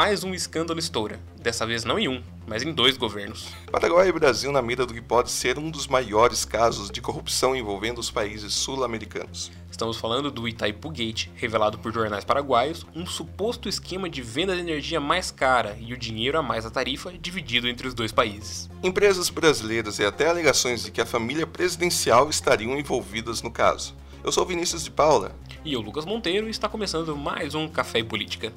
[0.00, 1.20] mais um escândalo estoura.
[1.42, 3.48] Dessa vez não em um, mas em dois governos.
[3.70, 7.54] Paraguai e Brasil na mira do que pode ser um dos maiores casos de corrupção
[7.54, 9.52] envolvendo os países sul-americanos.
[9.70, 14.62] Estamos falando do Itaipu Gate, revelado por jornais paraguaios, um suposto esquema de venda de
[14.62, 18.70] energia mais cara e o dinheiro a mais a tarifa dividido entre os dois países.
[18.82, 23.94] Empresas brasileiras e até alegações de que a família presidencial estariam envolvidas no caso.
[24.24, 25.36] Eu sou Vinícius de Paula.
[25.62, 28.50] E eu, Lucas Monteiro, e está começando mais um Café e Política.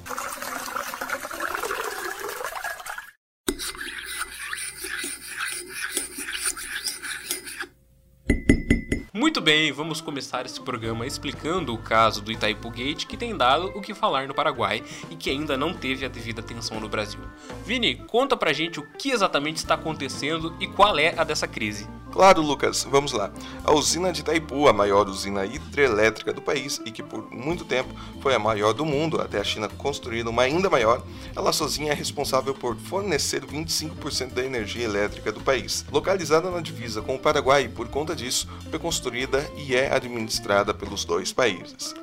[9.34, 13.66] Muito bem, vamos começar esse programa explicando o caso do Itaipu Gate que tem dado
[13.74, 14.80] o que falar no Paraguai
[15.10, 17.18] e que ainda não teve a devida atenção no Brasil.
[17.66, 21.88] Vini, conta pra gente o que exatamente está acontecendo e qual é a dessa crise.
[22.14, 23.32] Claro, Lucas, vamos lá.
[23.64, 27.92] A usina de Itaipu, a maior usina hidrelétrica do país e que por muito tempo
[28.20, 31.02] foi a maior do mundo, até a China construir uma ainda maior,
[31.34, 35.84] ela sozinha é responsável por fornecer 25% da energia elétrica do país.
[35.90, 41.04] Localizada na divisa com o Paraguai, por conta disso, foi construída e é administrada pelos
[41.04, 41.96] dois países.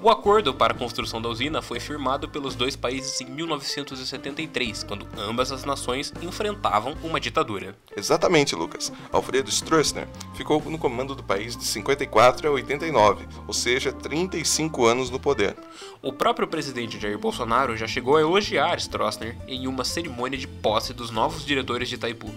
[0.00, 5.08] O acordo para a construção da usina foi firmado pelos dois países em 1973, quando
[5.18, 7.74] ambas as nações enfrentavam uma ditadura.
[7.96, 8.92] Exatamente, Lucas.
[9.10, 15.10] Alfredo Stroessner ficou no comando do país de 54 a 89, ou seja, 35 anos
[15.10, 15.56] no poder.
[16.00, 20.94] O próprio presidente Jair Bolsonaro já chegou a elogiar Stroessner em uma cerimônia de posse
[20.94, 22.32] dos novos diretores de Itaipu.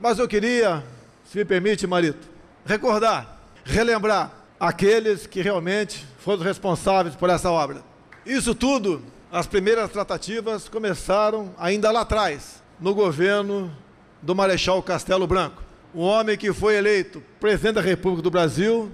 [0.00, 0.82] Mas eu queria,
[1.22, 2.26] se me permite, Marito,
[2.64, 7.82] recordar, relembrar aqueles que realmente foram responsáveis por essa obra.
[8.24, 13.74] Isso tudo, as primeiras tratativas começaram ainda lá atrás, no governo
[14.22, 15.62] do Marechal Castelo Branco,
[15.94, 18.90] um homem que foi eleito presidente da República do Brasil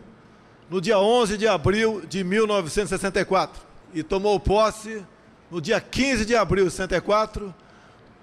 [0.68, 3.62] no dia 11 de abril de 1964
[3.94, 5.02] e tomou posse
[5.50, 7.52] no dia 15 de abril de 64,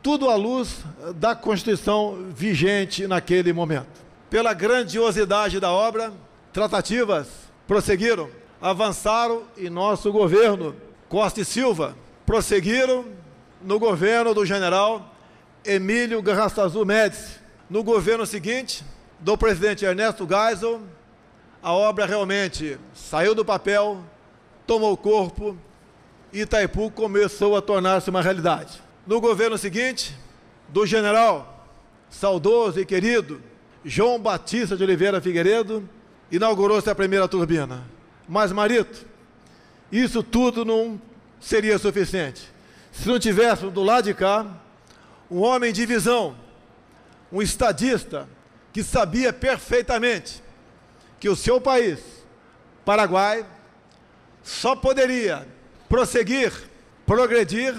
[0.01, 0.77] tudo à luz
[1.16, 4.05] da Constituição vigente naquele momento.
[4.29, 6.13] Pela grandiosidade da obra,
[6.57, 7.28] tratativas
[7.68, 10.75] prosseguiram avançaram em nosso governo.
[11.07, 11.95] Costa e Silva
[12.25, 13.06] prosseguiram
[13.62, 15.13] no governo do general
[15.63, 17.35] Emílio Garrastazu Médici.
[17.69, 18.84] No governo seguinte,
[19.19, 20.81] do presidente Ernesto Geisel,
[21.62, 24.03] a obra realmente saiu do papel,
[24.66, 25.56] tomou corpo
[26.34, 28.81] e Itaipu começou a tornar-se uma realidade.
[29.06, 30.18] No governo seguinte,
[30.69, 31.68] do general
[32.09, 33.44] saudoso e querido
[33.85, 35.88] João Batista de Oliveira Figueiredo,
[36.31, 37.83] inaugurou-se a primeira turbina.
[38.27, 39.05] Mas, Marito,
[39.91, 41.01] isso tudo não
[41.39, 42.51] seria suficiente.
[42.91, 44.45] Se não tivéssemos do lado de cá
[45.29, 46.35] um homem de visão,
[47.31, 48.27] um estadista,
[48.71, 50.43] que sabia perfeitamente
[51.19, 51.99] que o seu país,
[52.85, 53.45] Paraguai,
[54.44, 55.47] só poderia
[55.89, 56.51] prosseguir,
[57.05, 57.75] progredir,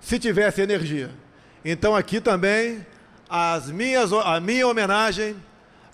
[0.00, 1.10] se tivesse energia.
[1.64, 2.86] Então, aqui também
[3.28, 5.36] as minhas, a minha homenagem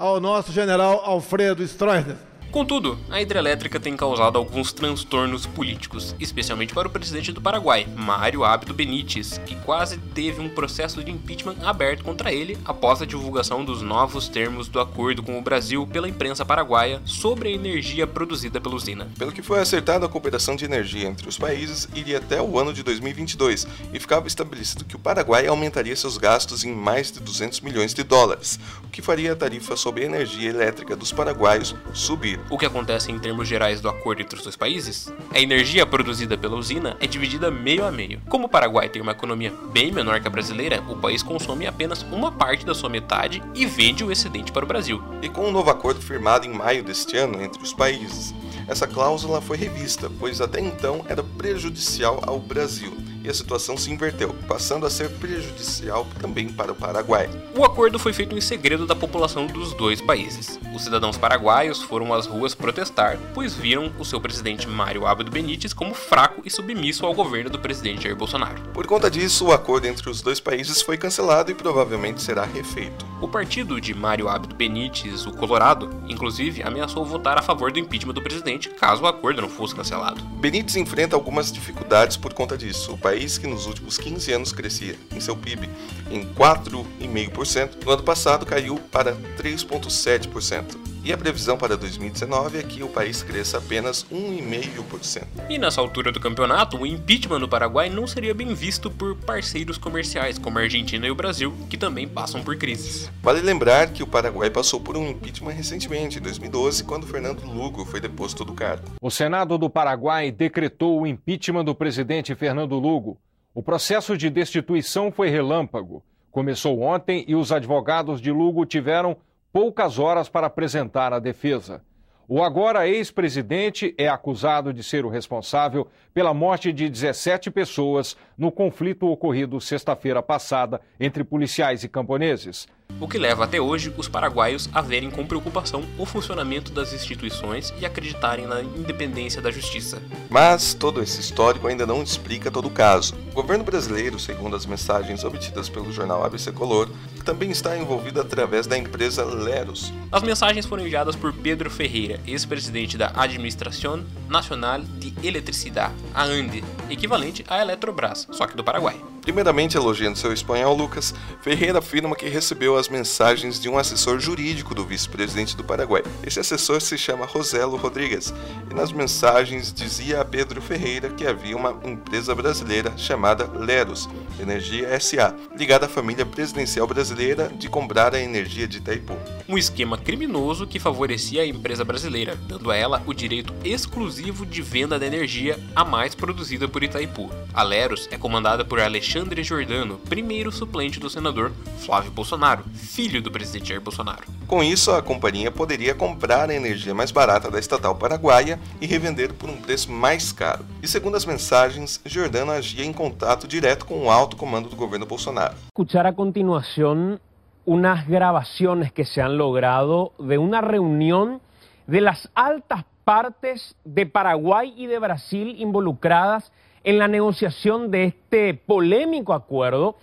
[0.01, 2.17] ao nosso general Alfredo Stroessner
[2.51, 8.45] Contudo, a hidrelétrica tem causado alguns transtornos políticos, especialmente para o presidente do Paraguai, Mário
[8.45, 13.65] Abdo Benítez, que quase teve um processo de impeachment aberto contra ele após a divulgação
[13.65, 18.61] dos novos termos do acordo com o Brasil pela imprensa paraguaia sobre a energia produzida
[18.61, 19.09] pela usina.
[19.17, 22.73] Pelo que foi acertada a cooperação de energia entre os países iria até o ano
[22.73, 27.61] de 2022 e ficava estabelecido que o Paraguai aumentaria seus gastos em mais de 200
[27.61, 32.40] milhões de dólares, o que faria a tarifa sobre a energia elétrica dos paraguaios subir.
[32.49, 35.13] O que acontece em termos gerais do acordo entre os dois países?
[35.33, 38.21] A energia produzida pela usina é dividida meio a meio.
[38.29, 42.03] Como o Paraguai tem uma economia bem menor que a brasileira, o país consome apenas
[42.11, 45.03] uma parte da sua metade e vende o excedente para o Brasil.
[45.23, 48.35] E com o um novo acordo firmado em maio deste ano entre os países,
[48.67, 53.91] essa cláusula foi revista, pois até então era prejudicial ao Brasil e a situação se
[53.91, 57.29] inverteu, passando a ser prejudicial também para o Paraguai.
[57.57, 60.59] O acordo foi feito em segredo da população dos dois países.
[60.75, 65.73] Os cidadãos paraguaios foram às ruas protestar, pois viram o seu presidente Mário Abdo Benítez
[65.73, 68.61] como fraco e submisso ao governo do presidente Jair Bolsonaro.
[68.73, 73.05] Por conta disso, o acordo entre os dois países foi cancelado e provavelmente será refeito.
[73.21, 78.15] O partido de Mário Abdo Benítez, o Colorado, inclusive ameaçou votar a favor do impeachment
[78.15, 80.23] do presidente caso o acordo não fosse cancelado.
[80.41, 82.93] Benítez enfrenta algumas dificuldades por conta disso.
[82.93, 85.69] O país que nos últimos 15 anos crescia em seu PIB
[86.13, 92.83] em 4,5%, no ano passado caiu para 3,7% e a previsão para 2019 é que
[92.83, 95.25] o país cresça apenas 1,5%.
[95.49, 99.79] E nessa altura do campeonato, o impeachment no Paraguai não seria bem visto por parceiros
[99.79, 103.11] comerciais como a Argentina e o Brasil, que também passam por crises.
[103.23, 107.85] Vale lembrar que o Paraguai passou por um impeachment recentemente, em 2012, quando Fernando Lugo
[107.85, 108.85] foi deposto do cargo.
[109.01, 113.17] O Senado do Paraguai decretou o impeachment do presidente Fernando Lugo.
[113.55, 116.03] O O processo de destituição foi relâmpago.
[116.31, 119.17] Começou ontem e os advogados de Lugo tiveram
[119.53, 121.83] poucas horas para apresentar a defesa.
[122.29, 128.53] O agora ex-presidente é acusado de ser o responsável pela morte de 17 pessoas no
[128.53, 134.69] conflito ocorrido sexta-feira passada entre policiais e camponeses o que leva até hoje os paraguaios
[134.73, 140.03] a verem com preocupação o funcionamento das instituições e acreditarem na independência da justiça.
[140.29, 143.15] Mas todo esse histórico ainda não explica todo o caso.
[143.31, 146.89] O governo brasileiro, segundo as mensagens obtidas pelo jornal ABC Color,
[147.25, 149.93] também está envolvido através da empresa Leros.
[150.11, 156.65] As mensagens foram enviadas por Pedro Ferreira, ex-presidente da Administração Nacional de Eletricidade, a ANDE,
[156.89, 159.10] equivalente à Eletrobras, só que do Paraguai.
[159.23, 164.75] Primeiramente elogiando seu espanhol, Lucas, Ferreira afirma que recebeu as mensagens de um assessor jurídico
[164.75, 166.03] do vice-presidente do Paraguai.
[166.27, 168.33] Esse assessor se chama Roselo Rodrigues,
[168.71, 174.09] e nas mensagens dizia a Pedro Ferreira que havia uma empresa brasileira chamada Leros
[174.39, 179.17] Energia SA, ligada à família presidencial brasileira de comprar a energia de Itaipu.
[179.51, 184.63] Um esquema criminoso que favorecia a empresa brasileira, dando a ela o direito exclusivo de
[184.63, 187.29] venda da energia a mais produzida por Itaipu.
[187.53, 193.29] A Leros é comandada por Alexandre Giordano, primeiro suplente do senador Flávio Bolsonaro, filho do
[193.29, 194.23] presidente Jair Bolsonaro.
[194.47, 199.35] Com isso, a companhia poderia comprar a energia mais barata da estatal paraguaia e revender
[199.35, 200.65] por um preço mais caro.
[200.81, 205.07] E segundo as mensagens, Giordano agia em contato direto com o alto comando do governo
[205.07, 205.57] Bolsonaro.
[205.77, 207.19] Escuchar a continuação
[207.65, 211.41] unas grabaciones que se han logrado de una reunión
[211.87, 216.53] de las altas partes de Paraguay y de Brasil involucradas
[216.85, 219.97] en la negociación de este polémico acuerdo,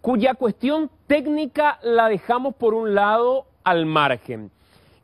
[0.00, 4.50] cuya cuestión técnica la dejamos por un lado al margen.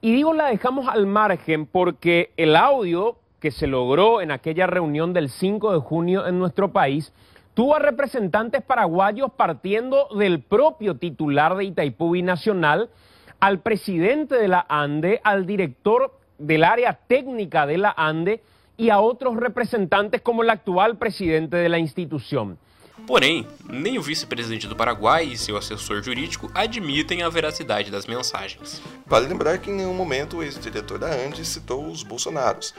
[0.00, 5.12] Y digo la dejamos al margen porque el audio que se logró en aquella reunión
[5.12, 7.12] del 5 de junio en nuestro país
[7.54, 12.90] tuvo a representantes paraguayos partiendo del propio titular de Itaipú Nacional,
[13.40, 18.42] al presidente de la ANDE, al director del área técnica de la ANDE
[18.76, 22.56] e a outros representantes como o atual presidente da instituição.
[23.06, 28.80] Porém, nem o vice-presidente do Paraguai e seu assessor jurídico admitem a veracidade das mensagens.
[29.06, 32.74] Vale lembrar que em nenhum momento o ex-diretor da ANDI citou os Bolsonaros,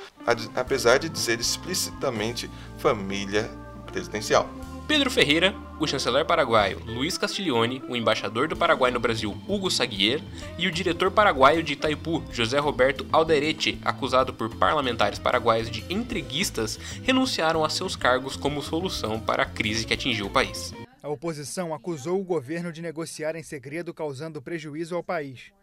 [0.56, 3.50] apesar de dizer explicitamente família
[3.94, 4.50] presidencial.
[4.86, 10.22] Pedro Ferreira, o chanceler paraguaio Luiz Castiglione, o embaixador do Paraguai no Brasil Hugo Saguier
[10.58, 16.78] e o diretor paraguaio de Itaipu José Roberto Alderete, acusado por parlamentares paraguaios de entreguistas,
[17.02, 20.74] renunciaram a seus cargos como solução para a crise que atingiu o país.
[21.02, 25.54] A oposição acusou o governo de negociar em segredo, causando prejuízo ao país.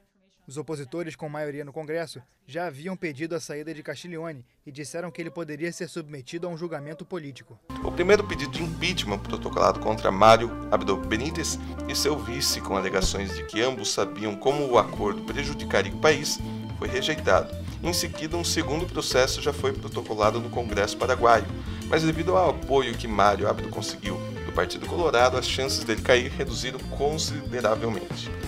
[0.51, 5.09] Os opositores, com maioria no Congresso, já haviam pedido a saída de Castiglione e disseram
[5.09, 7.57] que ele poderia ser submetido a um julgamento político.
[7.85, 11.57] O primeiro pedido de impeachment protocolado contra Mário Abdo Benítez
[11.89, 16.41] e seu vice, com alegações de que ambos sabiam como o acordo prejudicaria o país,
[16.81, 17.55] foi rejeitado.
[17.81, 21.47] Em seguida, um segundo processo já foi protocolado no Congresso paraguaio,
[21.89, 26.29] mas devido ao apoio que Mário Abdo conseguiu do Partido Colorado, as chances dele cair
[26.33, 28.40] reduziram consideravelmente.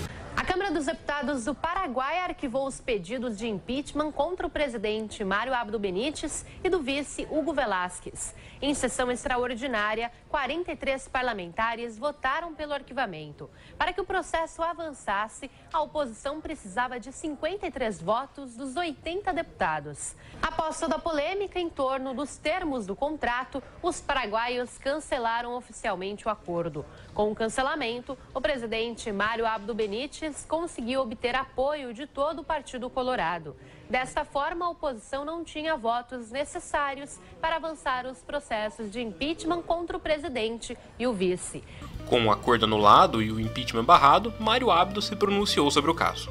[0.73, 6.47] Dos Deputados do Paraguai arquivou os pedidos de impeachment contra o presidente Mário Abdo Benítez
[6.65, 8.35] e do vice Hugo Velásquez.
[8.61, 13.51] Em sessão extraordinária, 43 parlamentares votaram pelo arquivamento.
[13.77, 20.17] Para que o processo avançasse, a oposição precisava de 53 votos dos 80 deputados.
[20.41, 26.31] Após toda a polêmica em torno dos termos do contrato, os paraguaios cancelaram oficialmente o
[26.31, 26.87] acordo.
[27.15, 32.89] Com o cancelamento, o presidente Mário Abdo Benítez conseguiu obter apoio de todo o Partido
[32.89, 33.55] Colorado.
[33.91, 39.95] Desta forma, a oposição não tinha votos necessários para avançar os processos de impeachment contra
[39.95, 41.63] o presidente e o vice.
[42.09, 46.31] Com o acordo anulado e o impeachment barrado, Mário Abdo se pronunciou sobre o caso.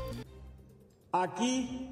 [1.14, 1.88] Aqui,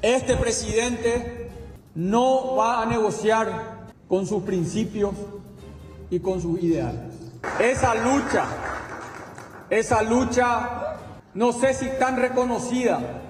[0.00, 1.50] este presidente
[1.94, 5.12] não vai negociar com seus princípios
[6.08, 7.21] e com seus ideais.
[7.58, 8.46] Essa luta,
[9.68, 10.98] essa luta,
[11.34, 13.22] não sei se tão reconhecida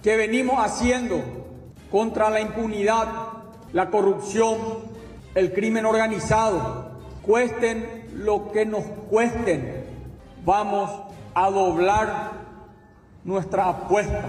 [0.00, 1.20] que venimos haciendo
[1.90, 3.08] contra la impunidad,
[3.72, 4.56] la corrupción,
[5.34, 9.86] el crimen organizado, cuesten lo que nos cuesten,
[10.44, 10.90] vamos
[11.34, 12.32] a doblar
[13.24, 14.24] nuestra apuesta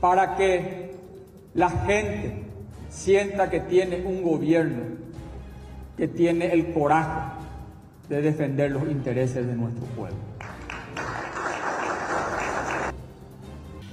[0.00, 0.94] para que
[1.54, 2.44] la gente
[2.90, 4.82] sienta que tiene un gobierno
[5.96, 7.37] que tiene el coraje
[8.08, 10.18] de defender los intereses de nuestro pueblo.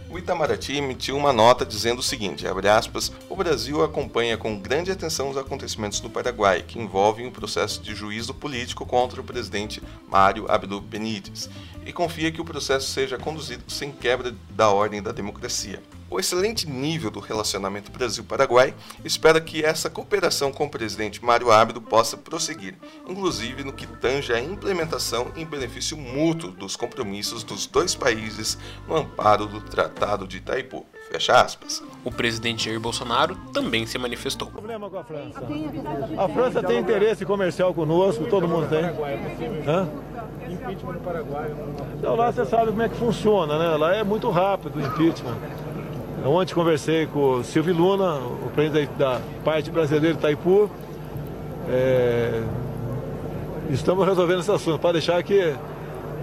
[0.10, 5.29] O Itamaraty emitiu uma nota dizendo o seguinte, aspas, o Brasil acompanha com grande atenção
[5.29, 10.50] os acontecimentos no Paraguai, que envolvem o processo de juízo político contra o presidente Mário
[10.50, 11.50] Abdo Benítez,
[11.86, 15.81] e confia que o processo seja conduzido sem quebra da ordem da democracia.
[16.07, 21.81] O excelente nível do relacionamento Brasil-Paraguai espera que essa cooperação com o presidente Mário Abdo
[21.81, 22.75] possa prosseguir,
[23.07, 28.55] inclusive no que tange à implementação em benefício mútuo dos compromissos dos dois países
[28.88, 30.85] no amparo do Tratado de Itaipu.
[31.12, 31.83] Fecha aspas.
[32.03, 34.47] O presidente Jair Bolsonaro também se manifestou.
[34.50, 35.41] problema com a França?
[36.17, 38.83] A França tem interesse comercial conosco, todo mundo tem.
[39.67, 39.88] Hã?
[40.50, 41.51] Impeachment no Paraguai.
[41.97, 43.77] Então lá você sabe como é que funciona, né?
[43.77, 45.35] Lá é muito rápido o impeachment.
[46.25, 50.67] Ontem conversei com o Silvio Luna, o presidente da parte brasileira Itaipu.
[51.70, 52.41] É,
[53.70, 55.53] estamos resolvendo esse assunto, para deixar que,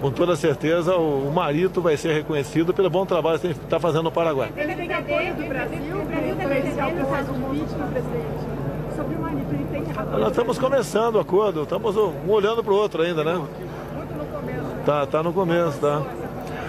[0.01, 4.03] com toda certeza, o, o Marito vai ser reconhecido pelo bom trabalho que está fazendo
[4.03, 4.51] no Paraguai.
[4.57, 8.97] Ele tem apoio do Brasil, o Brasil está defendendo faz um impeachment, presidente.
[8.97, 10.19] Sobre o Marito, ele tem apoio.
[10.19, 13.35] Nós estamos começando o acordo, estamos um olhando para o outro ainda, né?
[13.35, 14.85] Muito no começo.
[14.85, 16.01] Tá, tá no começo, tá?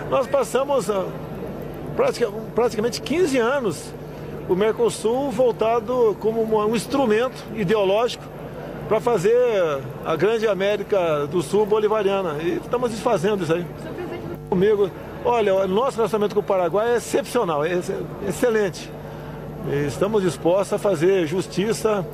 [0.09, 1.05] Nós passamos ah,
[2.55, 3.93] praticamente 15 anos
[4.49, 8.25] o Mercosul voltado como um instrumento ideológico
[8.89, 9.35] para fazer
[10.05, 12.37] a grande América do Sul bolivariana.
[12.43, 13.65] E estamos desfazendo isso aí.
[14.51, 14.91] Comigo,
[15.25, 17.91] olha, o nosso relacionamento com o Paraguai é excepcional, é ex-
[18.29, 18.91] excelente.
[19.87, 22.07] Estamos dispostos a fazer justiça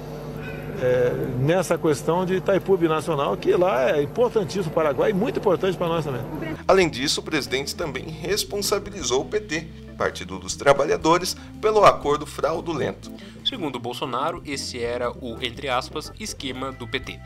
[0.81, 5.39] é, nessa questão de Itaipu Binacional, que lá é importantíssimo para o Paraguai e muito
[5.39, 6.23] importante para nós também.
[6.67, 9.67] Além disso, o presidente também responsabilizou o PT,
[9.99, 13.13] Partido dos Trabalhadores, pelo acordo fraudulento.
[13.45, 17.21] Segundo Bolsonaro, esse era o, entre aspas, esquema do PT.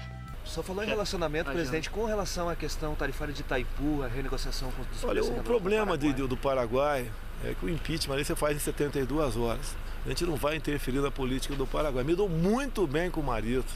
[0.45, 4.83] Só falou em relacionamento, presidente, com relação à questão tarifária de Itaipu, a renegociação com
[4.83, 6.13] os Olha, o do problema de- Paraguai.
[6.23, 7.11] do, do Paraguai
[7.45, 9.75] é que o impeachment ali você faz em 72 horas.
[10.05, 12.05] A gente não vai interferir na política do Paraguai.
[12.05, 13.73] Me dou muito bem com o Marito.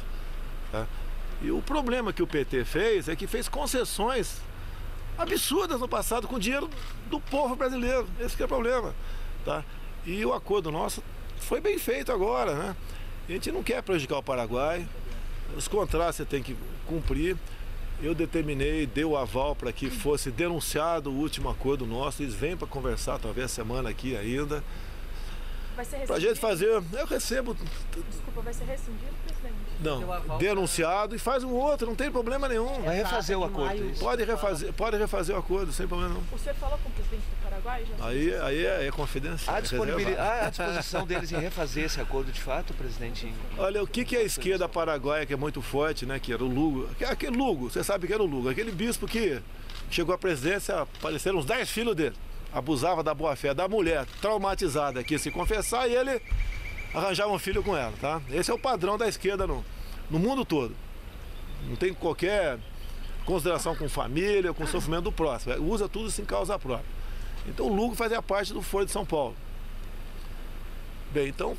[0.70, 0.86] tá?
[1.40, 4.40] E o problema que o PT fez é que fez concessões
[5.16, 6.68] absurdas no passado com dinheiro
[7.08, 8.06] do povo brasileiro.
[8.20, 8.94] Esse é o problema.
[9.44, 9.64] Tá?
[10.04, 11.02] E o acordo nosso
[11.40, 12.54] foi bem feito agora.
[12.54, 12.76] Né?
[13.28, 14.86] A gente não quer prejudicar o Paraguai.
[15.56, 16.56] Os contratos você tem que
[16.86, 17.36] cumprir.
[18.02, 22.22] Eu determinei, dei o aval para que fosse denunciado o último acordo nosso.
[22.22, 24.62] Eles vêm para conversar, talvez semana aqui ainda.
[25.78, 26.28] Vai ser Para a rescindido?
[26.28, 29.54] gente fazer, eu recebo, Desculpa, vai ser rescindido, presidente?
[29.80, 32.82] não, denunciado e faz um outro, não tem problema nenhum.
[32.82, 34.00] Vai refazer o acordo, isso.
[34.00, 36.24] Pode refazer, pode refazer o acordo, sem problema não.
[36.32, 38.06] O senhor falou com o presidente do Paraguai já?
[38.06, 39.54] Aí, aí é, é confidencial.
[39.54, 43.32] Há, é a disposição deles em refazer esse acordo de fato, presidente?
[43.56, 46.18] Olha, o que, que é a esquerda paraguaia, que é muito forte, né?
[46.18, 46.88] Que era o Lugo.
[47.08, 48.48] Aquele Lugo, você sabe que era o Lugo.
[48.48, 49.40] Aquele bispo que
[49.92, 52.16] chegou à presidência, apareceram uns 10 filhos dele.
[52.52, 56.20] Abusava da boa-fé da mulher, traumatizada, que se confessar e ele
[56.94, 58.22] arranjava um filho com ela, tá?
[58.30, 59.64] Esse é o padrão da esquerda no,
[60.10, 60.74] no mundo todo.
[61.68, 62.58] Não tem qualquer
[63.24, 65.52] consideração com família, com sofrimento do próximo.
[65.52, 66.88] É, Usa tudo sem causa própria.
[67.46, 69.36] Então o Lugo fazia parte do Foro de São Paulo.
[71.12, 71.56] Bem, então,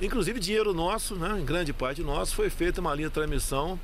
[0.00, 3.78] inclusive dinheiro nosso, né, em grande parte nosso, foi feita uma linha de transmissão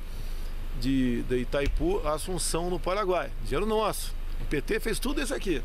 [0.79, 3.31] de, de Itaipu a Assunção no Paraguai.
[3.43, 4.13] Dinheiro nosso.
[4.41, 5.61] O PT fez tudo isso aqui.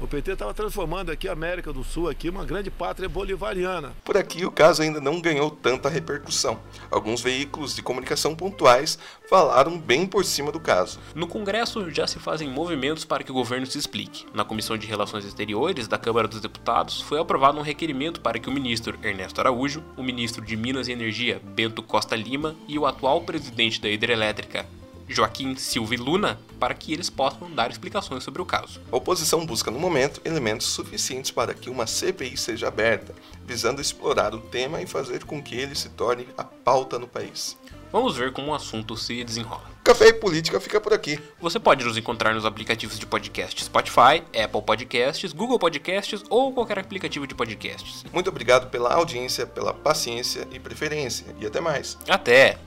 [0.00, 3.92] O PT estava transformando aqui a América do Sul aqui uma grande pátria bolivariana.
[4.04, 6.58] Por aqui, o caso ainda não ganhou tanta repercussão.
[6.90, 8.98] Alguns veículos de comunicação pontuais
[9.30, 10.98] falaram bem por cima do caso.
[11.14, 14.26] No Congresso já se fazem movimentos para que o governo se explique.
[14.34, 18.48] Na Comissão de Relações Exteriores da Câmara dos Deputados foi aprovado um requerimento para que
[18.48, 22.84] o ministro Ernesto Araújo, o ministro de Minas e Energia Bento Costa Lima e o
[22.84, 24.66] atual presidente da Hidrelétrica
[25.08, 28.80] Joaquim Silva e Luna para que eles possam dar explicações sobre o caso.
[28.90, 33.14] A oposição busca, no momento, elementos suficientes para que uma CPI seja aberta,
[33.46, 37.56] visando explorar o tema e fazer com que ele se torne a pauta no país.
[37.94, 39.62] Vamos ver como o assunto se desenrola.
[39.84, 41.16] Café e Política fica por aqui.
[41.40, 46.78] Você pode nos encontrar nos aplicativos de podcast Spotify, Apple Podcasts, Google Podcasts ou qualquer
[46.78, 48.04] aplicativo de podcasts.
[48.12, 51.26] Muito obrigado pela audiência, pela paciência e preferência.
[51.38, 51.96] E até mais.
[52.08, 52.58] Até!